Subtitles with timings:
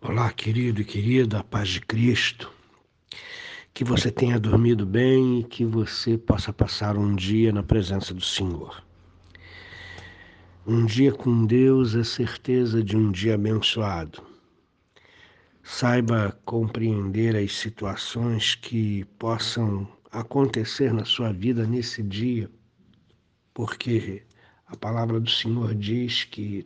[0.00, 2.52] Olá, querido e querida, a paz de Cristo.
[3.74, 8.24] Que você tenha dormido bem e que você possa passar um dia na presença do
[8.24, 8.80] Senhor.
[10.64, 14.22] Um dia com Deus é certeza de um dia abençoado.
[15.64, 22.48] Saiba compreender as situações que possam acontecer na sua vida nesse dia,
[23.52, 24.22] porque
[24.64, 26.64] a palavra do Senhor diz que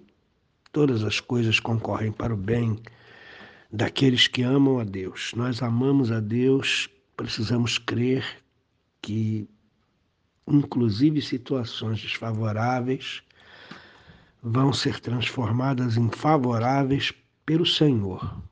[0.70, 2.78] todas as coisas concorrem para o bem
[3.72, 5.32] daqueles que amam a Deus.
[5.34, 8.24] Nós amamos a Deus, precisamos crer
[9.00, 9.48] que,
[10.46, 13.22] inclusive, situações desfavoráveis
[14.42, 17.12] vão ser transformadas em favoráveis
[17.46, 18.42] pelo Senhor,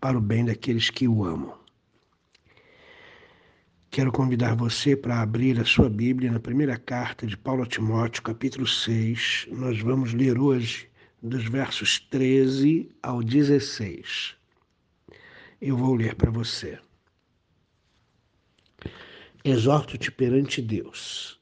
[0.00, 1.56] para o bem daqueles que o amam.
[3.90, 8.22] Quero convidar você para abrir a sua Bíblia na primeira carta de Paulo a Timóteo,
[8.22, 9.48] capítulo 6.
[9.50, 10.88] Nós vamos ler hoje
[11.22, 14.36] dos versos 13 ao 16.
[15.60, 16.78] Eu vou ler para você.
[19.44, 21.40] Exorto-te perante Deus,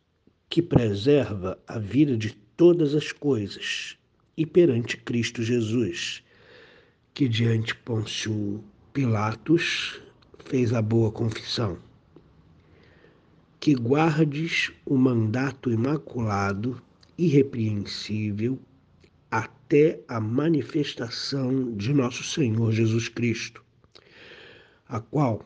[0.49, 3.99] que preserva a vida de todas as coisas,
[4.37, 6.23] e perante Cristo Jesus,
[7.13, 8.63] que diante Pôncio
[8.93, 10.01] Pilatos
[10.47, 11.79] fez a boa confissão.
[13.61, 16.81] Que guardes o mandato imaculado,
[17.19, 18.59] irrepreensível
[19.67, 23.65] até a manifestação de nosso Senhor Jesus Cristo,
[24.87, 25.43] a qual,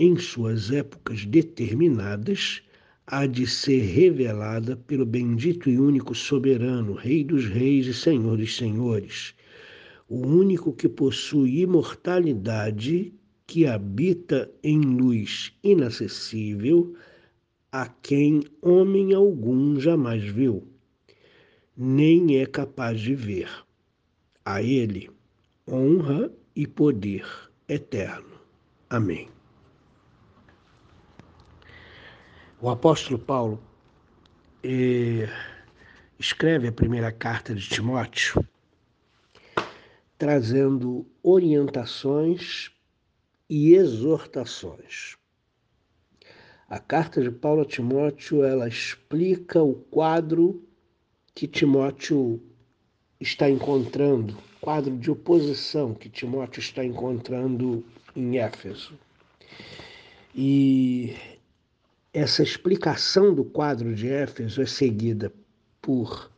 [0.00, 2.62] em suas épocas determinadas,
[3.06, 8.56] há de ser revelada pelo bendito e único soberano, Rei dos Reis e Senhor dos
[8.56, 9.34] Senhores,
[10.08, 13.12] o único que possui imortalidade,
[13.46, 16.96] que habita em luz inacessível,
[17.70, 20.66] a quem homem algum jamais viu
[21.78, 23.48] nem é capaz de ver.
[24.44, 25.10] A Ele
[25.70, 27.24] honra e poder
[27.68, 28.40] eterno.
[28.90, 29.28] Amém.
[32.60, 33.62] O apóstolo Paulo
[34.64, 35.28] eh,
[36.18, 38.44] escreve a primeira carta de Timóteo
[40.18, 42.72] trazendo orientações
[43.48, 45.16] e exortações.
[46.68, 50.67] A carta de Paulo a Timóteo ela explica o quadro
[51.38, 52.42] que Timóteo
[53.20, 57.84] está encontrando, quadro de oposição que Timóteo está encontrando
[58.16, 58.98] em Éfeso.
[60.34, 61.14] E
[62.12, 65.32] essa explicação do quadro de Éfeso é seguida
[65.80, 66.28] por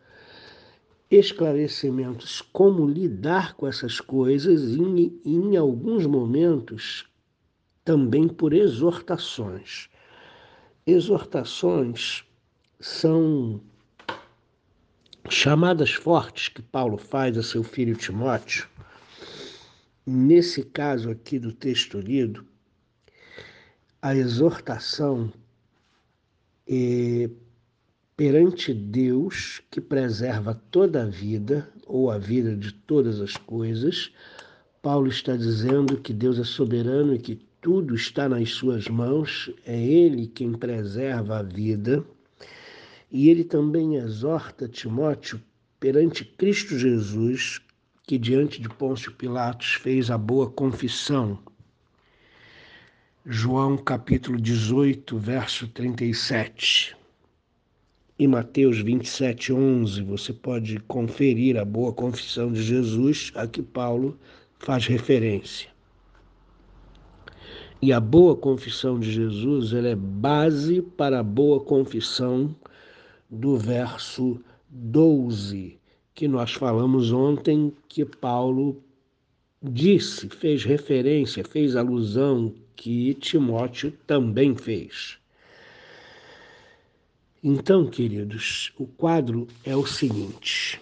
[1.10, 7.08] esclarecimentos como lidar com essas coisas e, em alguns momentos,
[7.82, 9.88] também por exortações.
[10.86, 12.22] Exortações
[12.78, 13.62] são
[15.30, 18.66] chamadas fortes que Paulo faz a seu filho Timóteo,
[20.04, 22.44] nesse caso aqui do texto lido,
[24.02, 25.32] a exortação
[26.66, 27.30] é
[28.16, 34.12] perante Deus que preserva toda a vida, ou a vida de todas as coisas,
[34.82, 39.80] Paulo está dizendo que Deus é soberano e que tudo está nas suas mãos, é
[39.80, 42.04] Ele quem preserva a vida
[43.10, 45.40] e ele também exorta Timóteo
[45.80, 47.60] perante Cristo Jesus,
[48.06, 51.38] que diante de Pôncio Pilatos fez a boa confissão.
[53.26, 56.96] João capítulo 18, verso 37.
[58.18, 64.18] E Mateus 27, 11, você pode conferir a boa confissão de Jesus a que Paulo
[64.58, 65.70] faz referência.
[67.82, 72.54] E a boa confissão de Jesus ela é base para a boa confissão
[73.30, 75.78] do verso 12,
[76.12, 78.82] que nós falamos ontem, que Paulo
[79.62, 85.18] disse, fez referência, fez alusão, que Timóteo também fez.
[87.42, 90.80] Então, queridos, o quadro é o seguinte: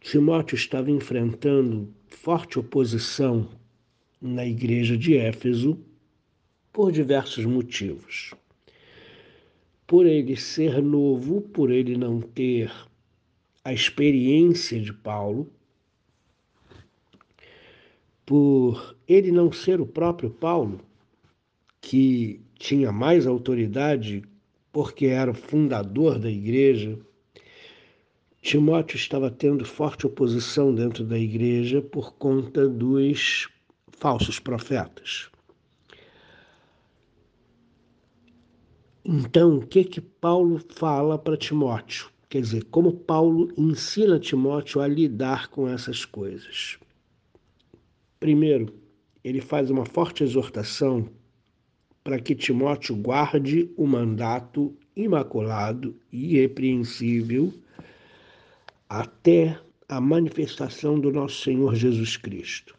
[0.00, 3.48] Timóteo estava enfrentando forte oposição
[4.20, 5.78] na igreja de Éfeso
[6.72, 8.32] por diversos motivos
[9.86, 12.72] por ele ser novo, por ele não ter
[13.64, 15.50] a experiência de Paulo,
[18.24, 20.80] por ele não ser o próprio Paulo,
[21.80, 24.22] que tinha mais autoridade
[24.72, 26.98] porque era o fundador da igreja,
[28.42, 33.48] Timóteo estava tendo forte oposição dentro da igreja por conta dos
[33.88, 35.30] falsos profetas.
[39.16, 42.10] Então, o que que Paulo fala para Timóteo?
[42.28, 46.80] Quer dizer, como Paulo ensina Timóteo a lidar com essas coisas.
[48.18, 48.74] Primeiro,
[49.22, 51.08] ele faz uma forte exortação
[52.02, 57.54] para que Timóteo guarde o mandato imaculado e irrepreensível
[58.88, 59.56] até
[59.88, 62.76] a manifestação do nosso Senhor Jesus Cristo.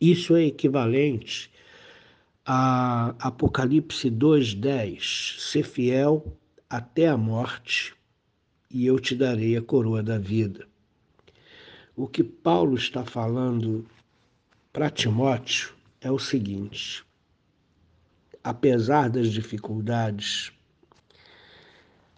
[0.00, 1.50] Isso é equivalente
[2.50, 6.34] a Apocalipse 2:10, ser fiel
[6.70, 7.94] até a morte,
[8.70, 10.66] e eu te darei a coroa da vida.
[11.94, 13.84] O que Paulo está falando
[14.72, 17.04] para Timóteo é o seguinte:
[18.42, 20.50] apesar das dificuldades,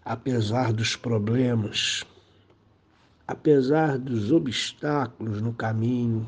[0.05, 2.05] apesar dos problemas,
[3.27, 6.25] apesar dos obstáculos no caminho,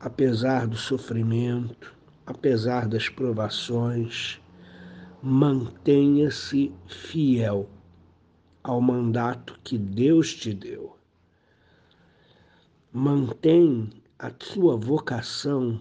[0.00, 1.94] apesar do sofrimento,
[2.26, 4.40] apesar das provações,
[5.22, 7.68] mantenha-se fiel
[8.62, 10.96] ao mandato que Deus te deu.
[12.92, 15.80] Mantém a sua vocação,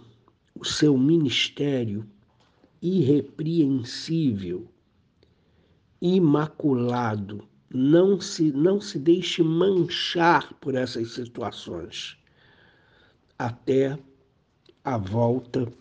[0.55, 2.05] o seu ministério
[2.81, 4.67] irrepreensível,
[6.01, 7.47] imaculado.
[7.75, 12.17] Não se, não se deixe manchar por essas situações
[13.39, 13.97] até
[14.83, 15.71] a volta,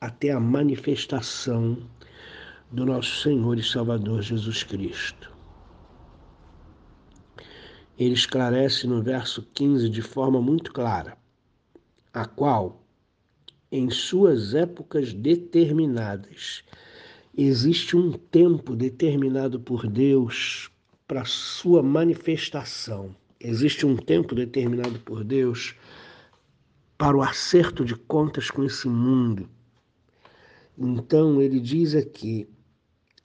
[0.00, 1.78] até a manifestação
[2.70, 5.32] do nosso Senhor e Salvador Jesus Cristo.
[7.98, 11.18] Ele esclarece no verso 15 de forma muito clara,
[12.12, 12.84] a qual,
[13.72, 16.62] em suas épocas determinadas,
[17.36, 20.70] existe um tempo determinado por Deus
[21.08, 23.16] para sua manifestação.
[23.40, 25.74] Existe um tempo determinado por Deus
[26.96, 29.48] para o acerto de contas com esse mundo.
[30.78, 32.48] Então ele diz aqui,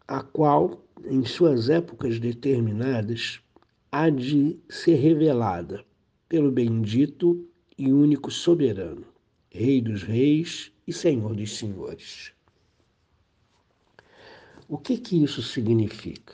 [0.07, 3.39] a qual, em suas épocas determinadas,
[3.91, 5.85] há de ser revelada
[6.27, 7.47] pelo bendito
[7.77, 9.05] e único soberano,
[9.51, 12.33] Rei dos reis e Senhor dos senhores.
[14.67, 16.33] O que que isso significa?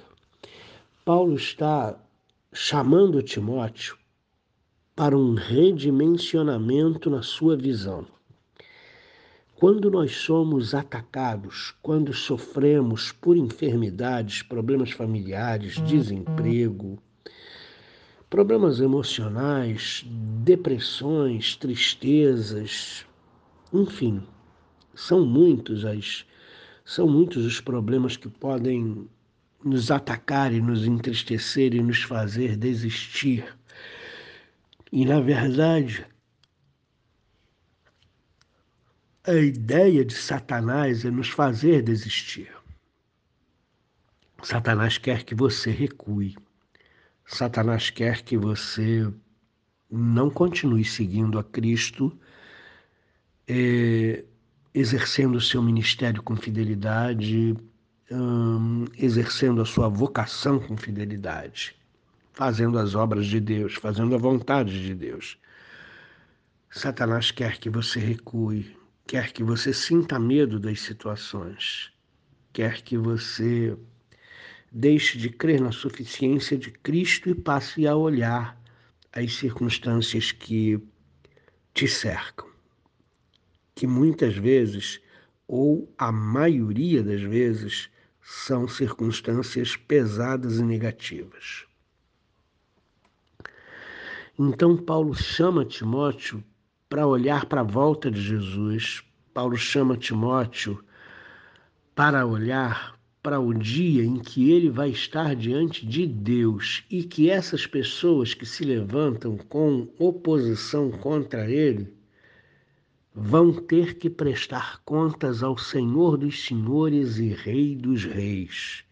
[1.03, 2.01] Paulo está
[2.53, 3.97] chamando Timóteo
[4.95, 8.07] para um redimensionamento na sua visão.
[9.59, 16.97] Quando nós somos atacados, quando sofremos por enfermidades, problemas familiares, desemprego,
[18.29, 20.05] problemas emocionais,
[20.45, 23.05] depressões, tristezas,
[23.73, 24.23] enfim,
[24.95, 26.25] são muitos as
[26.85, 29.09] são muitos os problemas que podem
[29.61, 33.43] nos atacar e nos entristecer e nos fazer desistir.
[34.89, 36.05] E, na verdade,
[39.25, 42.51] a ideia de Satanás é nos fazer desistir.
[44.41, 46.35] Satanás quer que você recue.
[47.25, 49.11] Satanás quer que você
[49.91, 52.17] não continue seguindo a Cristo,
[53.47, 54.23] é,
[54.73, 57.55] exercendo o seu ministério com fidelidade,
[58.11, 61.79] hum, exercendo a sua vocação com fidelidade
[62.39, 65.37] fazendo as obras de Deus, fazendo a vontade de Deus.
[66.69, 68.77] Satanás quer que você recue,
[69.09, 71.91] quer que você sinta medo das situações,
[72.53, 73.75] quer que você
[74.71, 78.55] deixe de crer na suficiência de Cristo e passe a olhar
[79.11, 80.79] as circunstâncias que
[81.73, 82.47] te cercam,
[83.73, 85.01] que muitas vezes,
[85.47, 87.89] ou a maioria das vezes,
[88.21, 91.65] são circunstâncias pesadas e negativas.
[94.37, 96.43] Então, Paulo chama Timóteo
[96.89, 99.03] para olhar para a volta de Jesus.
[99.33, 100.83] Paulo chama Timóteo
[101.95, 107.29] para olhar para o dia em que ele vai estar diante de Deus e que
[107.29, 111.93] essas pessoas que se levantam com oposição contra ele
[113.13, 118.83] vão ter que prestar contas ao Senhor dos Senhores e Rei dos Reis,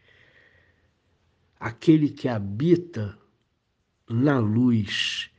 [1.60, 3.18] aquele que habita
[4.10, 5.32] na luz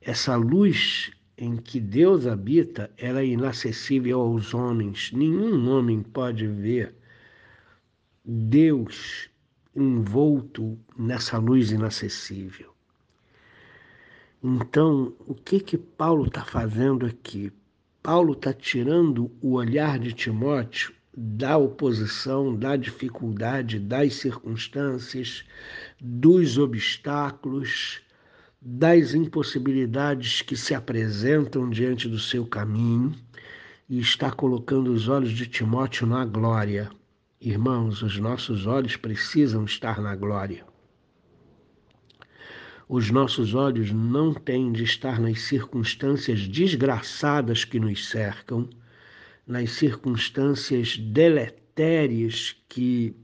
[0.00, 5.12] essa luz em que Deus habita, ela é inacessível aos homens.
[5.12, 6.92] Nenhum homem pode ver
[8.24, 9.30] Deus
[9.74, 12.74] envolto nessa luz inacessível.
[14.42, 17.52] Então, o que que Paulo está fazendo aqui?
[18.02, 25.44] Paulo está tirando o olhar de Timóteo da oposição, da dificuldade, das circunstâncias,
[26.00, 28.00] dos obstáculos
[28.60, 33.14] das impossibilidades que se apresentam diante do seu caminho
[33.88, 36.90] e está colocando os olhos de Timóteo na glória.
[37.40, 40.66] Irmãos, os nossos olhos precisam estar na glória.
[42.88, 48.68] Os nossos olhos não têm de estar nas circunstâncias desgraçadas que nos cercam,
[49.46, 53.14] nas circunstâncias deletérias que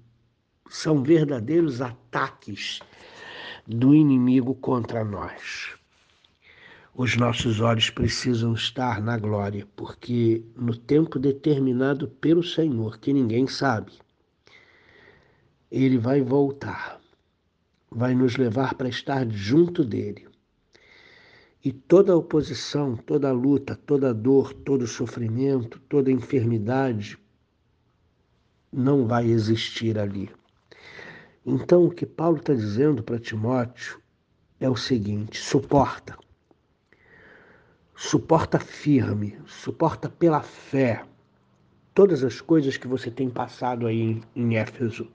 [0.69, 2.79] são verdadeiros ataques
[3.67, 5.75] do inimigo contra nós.
[6.95, 13.47] Os nossos olhos precisam estar na glória, porque no tempo determinado pelo Senhor, que ninguém
[13.47, 13.93] sabe,
[15.71, 17.01] ele vai voltar,
[17.91, 20.29] vai nos levar para estar junto dele.
[21.65, 27.19] E toda oposição, toda luta, toda dor, todo sofrimento, toda enfermidade
[28.71, 30.31] não vai existir ali.
[31.47, 34.01] Então, o que Paulo está dizendo para Timóteo
[34.59, 36.17] é o seguinte: suporta.
[37.95, 41.05] Suporta firme, suporta pela fé
[41.93, 45.07] todas as coisas que você tem passado aí em, Éfeso.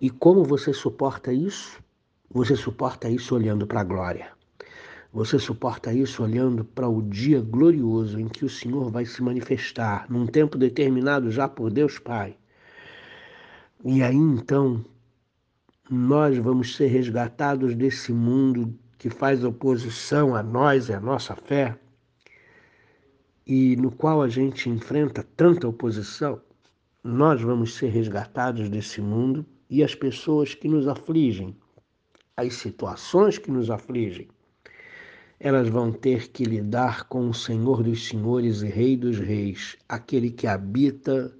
[0.00, 1.78] E como você suporta isso?
[2.30, 4.32] Você suporta isso olhando para a glória.
[5.12, 10.06] Você suporta isso olhando para o dia glorioso em que o Senhor vai se manifestar,
[10.08, 12.36] num tempo determinado já por Deus Pai
[13.84, 14.84] e aí então
[15.88, 21.78] nós vamos ser resgatados desse mundo que faz oposição a nós e a nossa fé,
[23.46, 26.40] e no qual a gente enfrenta tanta oposição,
[27.02, 31.56] nós vamos ser resgatados desse mundo e as pessoas que nos afligem,
[32.36, 34.28] as situações que nos afligem,
[35.40, 40.30] elas vão ter que lidar com o Senhor dos Senhores e Rei dos Reis, aquele
[40.30, 41.32] que habita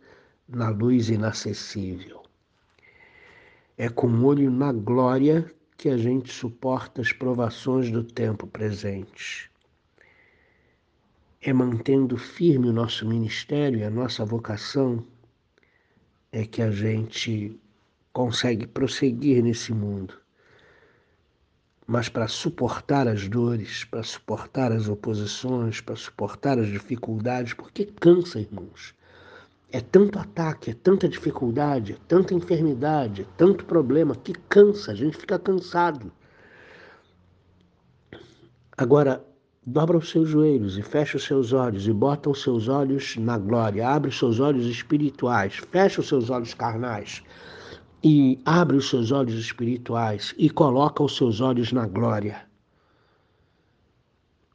[0.49, 2.18] na luz inacessível.
[3.81, 9.49] É com olho na glória que a gente suporta as provações do tempo presente.
[11.41, 15.07] É mantendo firme o nosso ministério e a nossa vocação
[16.33, 17.57] é que a gente
[18.13, 20.15] consegue prosseguir nesse mundo.
[21.87, 28.41] Mas para suportar as dores, para suportar as oposições, para suportar as dificuldades, porque cansa,
[28.41, 28.98] irmãos.
[29.71, 34.95] É tanto ataque, é tanta dificuldade, é tanta enfermidade, é tanto problema que cansa, a
[34.95, 36.11] gente fica cansado.
[38.77, 39.23] Agora,
[39.67, 43.37] dobra os seus joelhos e fecha os seus olhos e bota os seus olhos na
[43.37, 43.87] glória.
[43.87, 47.23] Abre os seus olhos espirituais, fecha os seus olhos carnais
[48.03, 52.47] e abre os seus olhos espirituais e coloca os seus olhos na glória.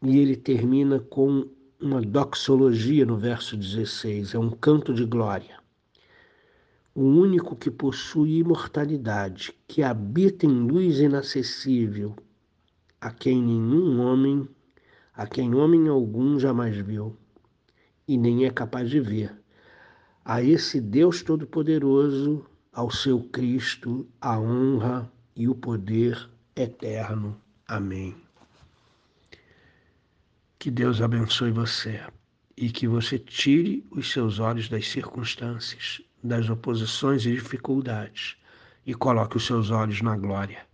[0.01, 1.47] E ele termina com
[1.83, 5.59] uma doxologia no verso 16, é um canto de glória.
[6.95, 12.15] O único que possui imortalidade, que habita em luz inacessível,
[13.01, 14.47] a quem nenhum homem,
[15.13, 17.17] a quem homem algum jamais viu
[18.07, 19.35] e nem é capaz de ver.
[20.23, 27.35] A esse Deus Todo-Poderoso, ao seu Cristo, a honra e o poder eterno.
[27.67, 28.15] Amém.
[30.63, 31.99] Que Deus abençoe você
[32.55, 38.37] e que você tire os seus olhos das circunstâncias, das oposições e dificuldades
[38.85, 40.65] e coloque os seus olhos na glória.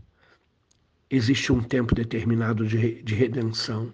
[1.09, 3.91] Existe um tempo determinado de, de redenção,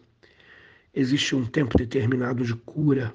[0.94, 3.14] existe um tempo determinado de cura,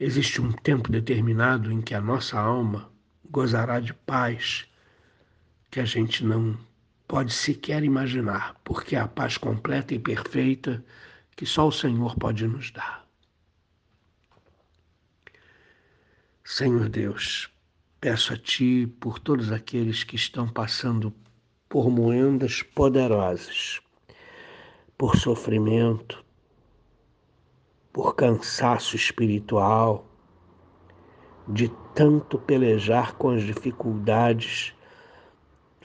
[0.00, 2.90] existe um tempo determinado em que a nossa alma
[3.30, 4.66] gozará de paz
[5.70, 6.58] que a gente não
[7.06, 10.84] pode sequer imaginar, porque a paz completa e perfeita
[11.36, 13.04] que só o Senhor pode nos dar.
[16.44, 17.50] Senhor Deus,
[18.00, 21.12] peço a Ti por todos aqueles que estão passando
[21.68, 23.80] por moendas poderosas,
[24.96, 26.24] por sofrimento,
[27.92, 30.06] por cansaço espiritual,
[31.48, 34.74] de tanto pelejar com as dificuldades,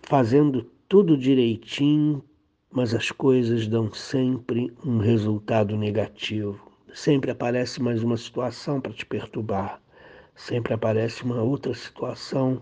[0.03, 2.24] fazendo tudo direitinho
[2.72, 6.72] mas as coisas dão sempre um resultado negativo.
[6.94, 9.82] Sempre aparece mais uma situação para te perturbar,
[10.36, 12.62] sempre aparece uma outra situação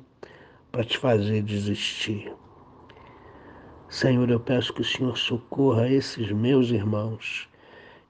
[0.72, 2.34] para te fazer desistir.
[3.90, 7.48] Senhor, eu peço que o Senhor socorra esses meus irmãos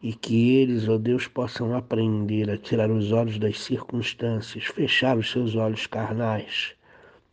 [0.01, 5.31] e que eles, ó Deus, possam aprender a tirar os olhos das circunstâncias, fechar os
[5.31, 6.76] seus olhos carnais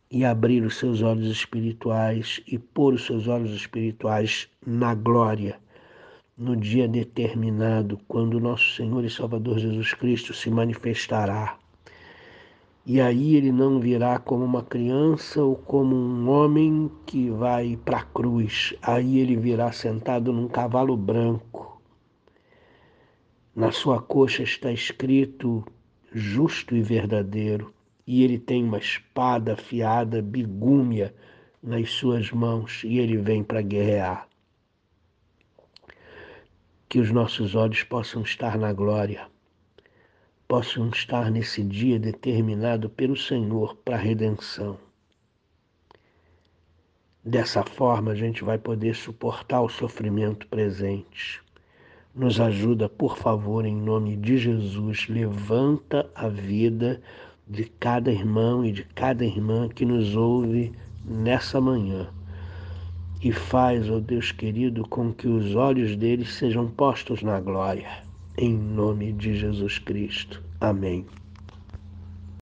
[0.09, 5.59] e abrir os seus olhos espirituais e pôr os seus olhos espirituais na glória,
[6.37, 11.57] no dia determinado, quando nosso Senhor e Salvador Jesus Cristo se manifestará.
[12.85, 17.97] E aí ele não virá como uma criança ou como um homem que vai para
[17.97, 18.75] a cruz.
[18.79, 21.81] Aí ele virá sentado num cavalo branco.
[23.55, 25.65] Na sua coxa está escrito
[26.13, 27.73] justo e verdadeiro
[28.07, 31.13] e ele tem uma espada afiada, bigúmia,
[31.61, 34.27] nas suas mãos e ele vem para guerrear.
[36.87, 39.27] Que os nossos olhos possam estar na glória,
[40.47, 44.77] possam estar nesse dia determinado pelo Senhor para a redenção.
[47.23, 51.41] Dessa forma, a gente vai poder suportar o sofrimento presente.
[52.13, 55.09] Nos ajuda, por favor, em nome de Jesus.
[55.09, 57.01] Levanta a vida
[57.47, 60.71] de cada irmão e de cada irmã que nos ouve
[61.03, 62.07] nessa manhã.
[63.21, 68.03] E faz, ó Deus querido, com que os olhos deles sejam postos na glória.
[68.37, 70.43] Em nome de Jesus Cristo.
[70.59, 71.05] Amém.